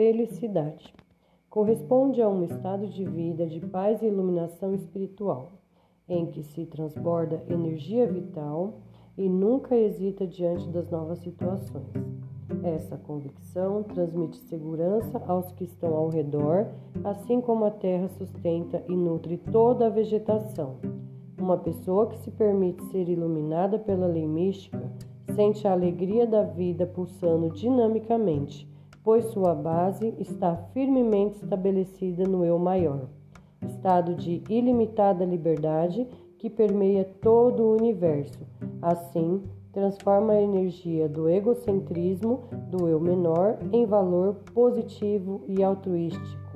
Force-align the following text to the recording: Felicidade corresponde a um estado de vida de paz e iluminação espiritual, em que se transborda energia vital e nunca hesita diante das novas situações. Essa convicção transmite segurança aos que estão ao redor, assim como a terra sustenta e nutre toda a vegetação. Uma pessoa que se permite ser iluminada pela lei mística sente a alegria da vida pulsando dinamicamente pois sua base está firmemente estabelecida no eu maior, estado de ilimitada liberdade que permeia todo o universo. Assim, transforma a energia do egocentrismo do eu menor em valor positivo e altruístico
Felicidade 0.00 0.94
corresponde 1.50 2.22
a 2.22 2.28
um 2.30 2.42
estado 2.42 2.88
de 2.88 3.04
vida 3.04 3.46
de 3.46 3.60
paz 3.60 4.00
e 4.00 4.06
iluminação 4.06 4.74
espiritual, 4.74 5.52
em 6.08 6.24
que 6.24 6.42
se 6.42 6.64
transborda 6.64 7.44
energia 7.50 8.10
vital 8.10 8.78
e 9.18 9.28
nunca 9.28 9.76
hesita 9.76 10.26
diante 10.26 10.66
das 10.70 10.90
novas 10.90 11.18
situações. 11.18 11.84
Essa 12.62 12.96
convicção 12.96 13.82
transmite 13.82 14.38
segurança 14.38 15.22
aos 15.26 15.52
que 15.52 15.64
estão 15.64 15.94
ao 15.94 16.08
redor, 16.08 16.68
assim 17.04 17.38
como 17.42 17.66
a 17.66 17.70
terra 17.70 18.08
sustenta 18.08 18.82
e 18.88 18.96
nutre 18.96 19.36
toda 19.36 19.88
a 19.88 19.90
vegetação. 19.90 20.76
Uma 21.38 21.58
pessoa 21.58 22.06
que 22.06 22.16
se 22.20 22.30
permite 22.30 22.82
ser 22.84 23.06
iluminada 23.06 23.78
pela 23.78 24.06
lei 24.06 24.26
mística 24.26 24.90
sente 25.34 25.68
a 25.68 25.72
alegria 25.72 26.26
da 26.26 26.42
vida 26.42 26.86
pulsando 26.86 27.50
dinamicamente 27.50 28.70
pois 29.02 29.24
sua 29.26 29.54
base 29.54 30.14
está 30.18 30.56
firmemente 30.72 31.42
estabelecida 31.42 32.24
no 32.24 32.44
eu 32.44 32.58
maior, 32.58 33.08
estado 33.66 34.14
de 34.14 34.42
ilimitada 34.48 35.24
liberdade 35.24 36.06
que 36.38 36.50
permeia 36.50 37.04
todo 37.20 37.62
o 37.62 37.76
universo. 37.76 38.46
Assim, 38.80 39.42
transforma 39.72 40.32
a 40.32 40.42
energia 40.42 41.08
do 41.08 41.28
egocentrismo 41.28 42.44
do 42.70 42.88
eu 42.88 42.98
menor 42.98 43.58
em 43.72 43.86
valor 43.86 44.36
positivo 44.52 45.42
e 45.46 45.62
altruístico 45.62 46.49